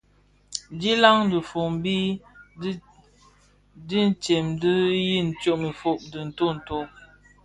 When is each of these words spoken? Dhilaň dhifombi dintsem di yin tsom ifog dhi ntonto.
Dhilaň 0.79 1.19
dhifombi 1.31 1.97
dintsem 3.87 4.45
di 4.61 4.73
yin 5.09 5.27
tsom 5.39 5.61
ifog 5.71 5.99
dhi 6.11 6.21
ntonto. 6.29 6.77